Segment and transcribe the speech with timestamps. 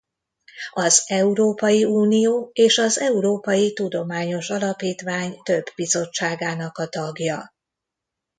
[0.73, 7.51] Az Európai Unió és az Európai Tudományos Alapítvány több bizottságának a tagja.